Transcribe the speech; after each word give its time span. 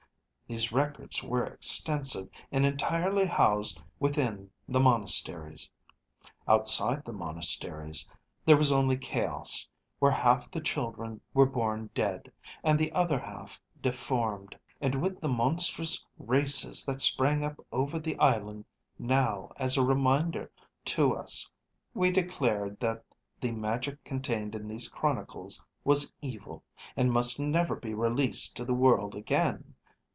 These 0.47 0.73
records 0.73 1.23
were 1.23 1.45
extensive, 1.45 2.27
and 2.51 2.65
entirely 2.65 3.25
housed 3.25 3.81
within 4.01 4.51
the 4.67 4.81
monasteries. 4.81 5.71
Outside 6.45 7.05
the 7.05 7.13
monasteries, 7.13 8.09
there 8.45 8.57
was 8.57 8.69
only 8.69 8.97
chaos, 8.97 9.69
where 9.99 10.11
half 10.11 10.51
the 10.51 10.59
children 10.59 11.21
were 11.33 11.45
born 11.45 11.89
dead, 11.95 12.33
and 12.65 12.77
the 12.77 12.91
other 12.91 13.17
half 13.17 13.61
deformed. 13.81 14.53
And 14.81 15.01
with 15.01 15.21
the 15.21 15.29
monstrous 15.29 16.05
races 16.17 16.85
that 16.85 16.99
sprang 16.99 17.45
up 17.45 17.57
over 17.71 17.97
the 17.97 18.19
island 18.19 18.65
now 18.99 19.53
as 19.55 19.77
a 19.77 19.85
reminder 19.85 20.51
to 20.83 21.15
us, 21.15 21.49
we 21.93 22.11
declared 22.11 22.77
that 22.81 23.05
the 23.39 23.53
magic 23.53 24.03
contained 24.03 24.53
in 24.53 24.67
these 24.67 24.89
chronicles 24.89 25.61
was 25.85 26.11
evil, 26.21 26.61
and 26.97 27.09
must 27.13 27.39
never 27.39 27.77
be 27.77 27.93
released 27.93 28.57
to 28.57 28.65
the 28.65 28.73
world 28.73 29.15
again. 29.15 29.75